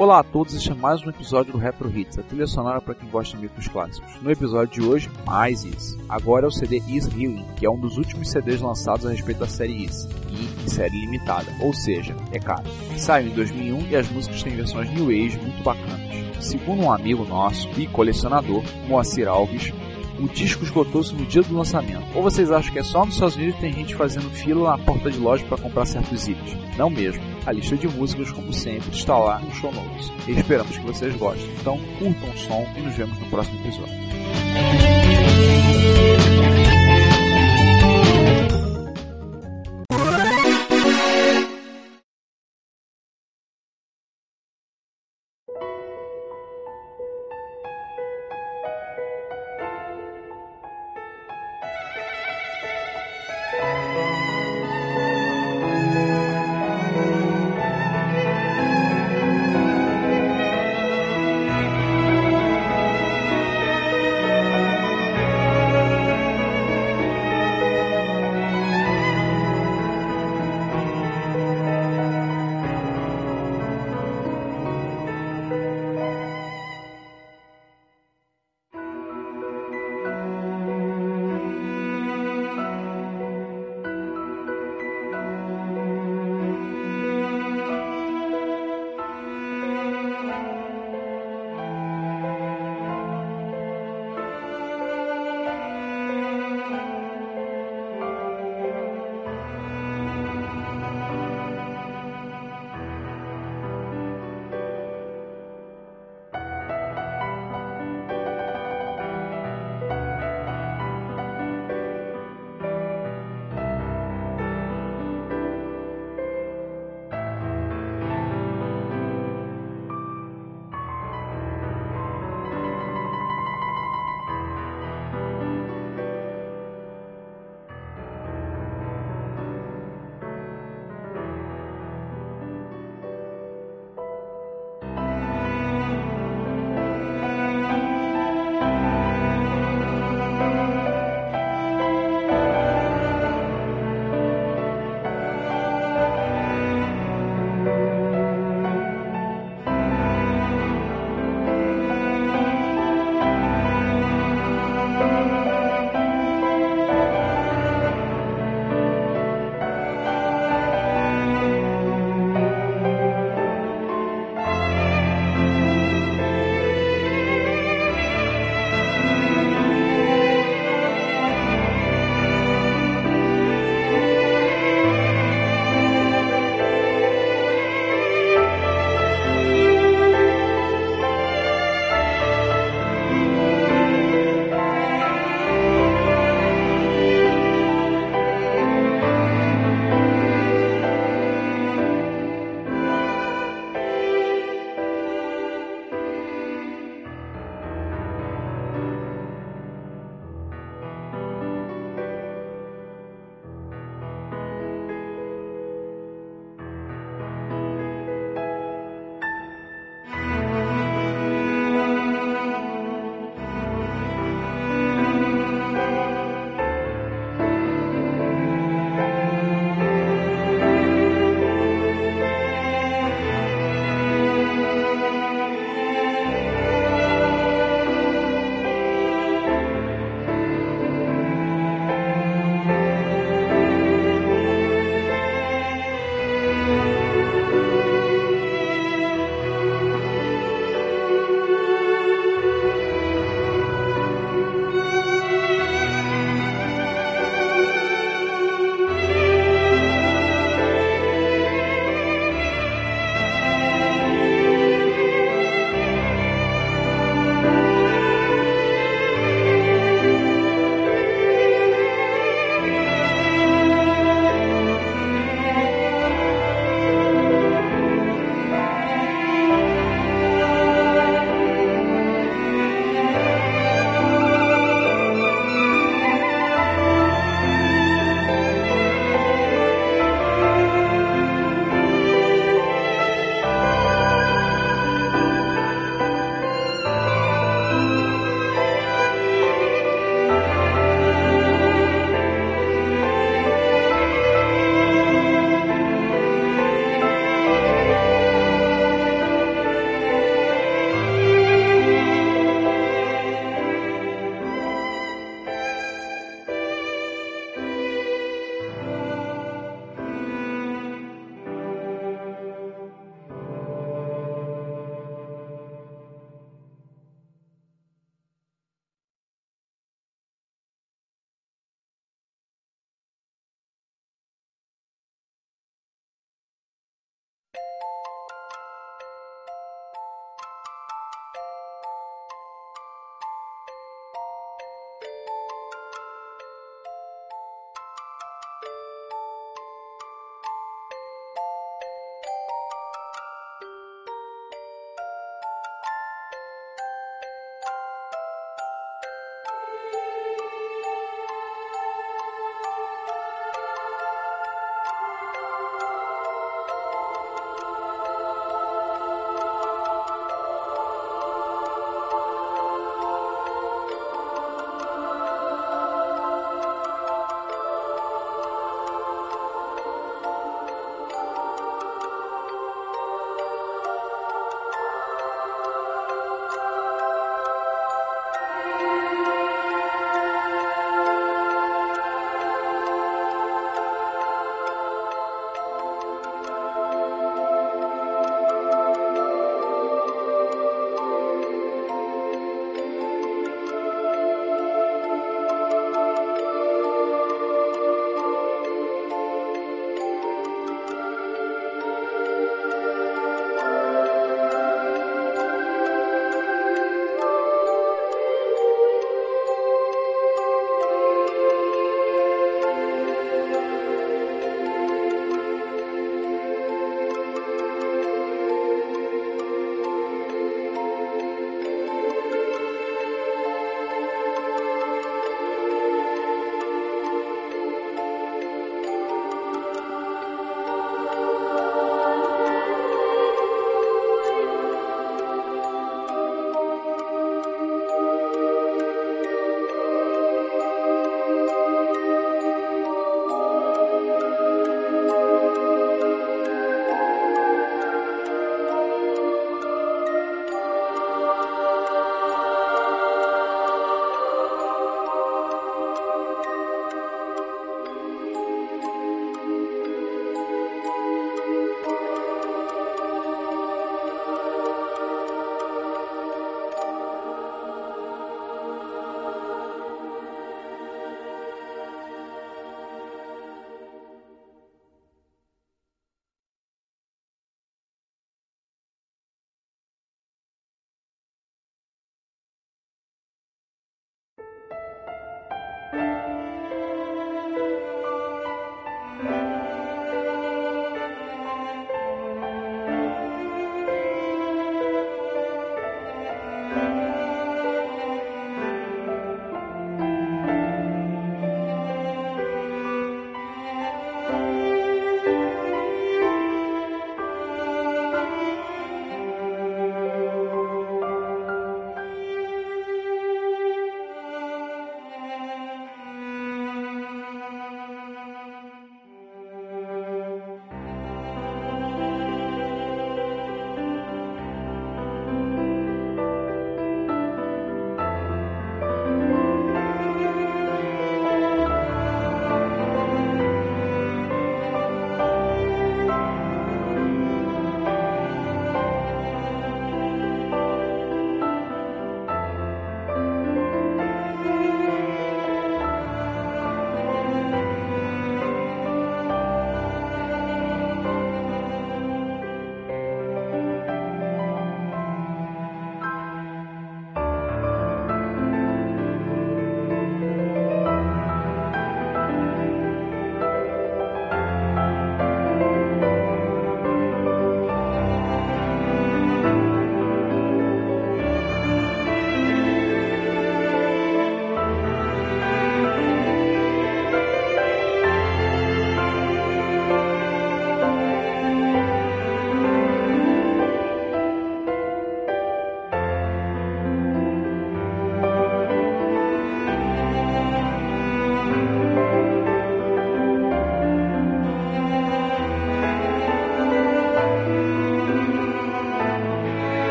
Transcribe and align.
Olá 0.00 0.20
a 0.20 0.24
todos, 0.24 0.54
este 0.54 0.72
é 0.72 0.74
mais 0.74 1.04
um 1.04 1.10
episódio 1.10 1.52
do 1.52 1.58
Retro 1.58 1.94
Hits, 1.94 2.18
a 2.18 2.22
trilha 2.22 2.46
sonora 2.46 2.80
para 2.80 2.94
quem 2.94 3.06
gosta 3.10 3.36
de 3.36 3.42
micros 3.42 3.68
clássicos. 3.68 4.10
No 4.22 4.30
episódio 4.30 4.80
de 4.80 4.88
hoje, 4.88 5.10
mais 5.26 5.62
Is. 5.62 5.94
Agora 6.08 6.46
é 6.46 6.48
o 6.48 6.50
CD 6.50 6.78
Is 6.88 7.06
Healing, 7.08 7.44
que 7.54 7.66
é 7.66 7.70
um 7.70 7.78
dos 7.78 7.98
últimos 7.98 8.30
CDs 8.30 8.62
lançados 8.62 9.04
a 9.04 9.10
respeito 9.10 9.40
da 9.40 9.46
série 9.46 9.84
Is, 9.84 10.08
e 10.30 10.64
em 10.64 10.68
série 10.68 10.98
limitada, 11.00 11.52
ou 11.60 11.74
seja, 11.74 12.16
é 12.32 12.38
caro. 12.38 12.64
Saiu 12.96 13.28
em 13.28 13.34
2001 13.34 13.88
e 13.88 13.96
as 13.96 14.10
músicas 14.10 14.42
têm 14.42 14.56
versões 14.56 14.90
New 14.90 15.10
Age 15.10 15.38
muito 15.38 15.62
bacanas. 15.62 16.00
Segundo 16.40 16.84
um 16.84 16.90
amigo 16.90 17.26
nosso 17.26 17.68
e 17.78 17.86
colecionador, 17.86 18.62
Moacir 18.88 19.28
Alves, 19.28 19.70
o 20.20 20.28
disco 20.28 20.62
esgotou-se 20.62 21.14
no 21.14 21.24
dia 21.24 21.42
do 21.42 21.56
lançamento. 21.56 22.04
Ou 22.14 22.22
vocês 22.22 22.50
acham 22.50 22.72
que 22.72 22.78
é 22.78 22.82
só 22.82 23.04
nos 23.04 23.14
Estados 23.14 23.36
Unidos 23.36 23.54
que 23.54 23.60
tem 23.62 23.72
gente 23.72 23.94
fazendo 23.94 24.30
fila 24.30 24.70
na 24.70 24.78
porta 24.78 25.10
de 25.10 25.18
loja 25.18 25.44
para 25.46 25.58
comprar 25.58 25.86
certos 25.86 26.28
itens? 26.28 26.56
Não 26.76 26.90
mesmo. 26.90 27.22
A 27.46 27.52
lista 27.52 27.76
de 27.76 27.88
músicas, 27.88 28.30
como 28.30 28.52
sempre, 28.52 28.90
está 28.90 29.18
lá 29.18 29.40
no 29.40 29.50
show 29.54 29.72
notes. 29.72 30.12
E 30.28 30.32
esperamos 30.32 30.76
que 30.76 30.84
vocês 30.84 31.16
gostem. 31.16 31.48
Então, 31.60 31.78
curtam 31.98 32.28
o 32.28 32.38
som 32.38 32.66
e 32.76 32.80
nos 32.80 32.94
vemos 32.94 33.18
no 33.18 33.26
próximo 33.26 33.58
episódio. 33.60 33.94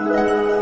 Música 0.00 0.57